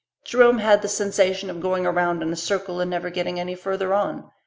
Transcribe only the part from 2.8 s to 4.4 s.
and never getting any further on.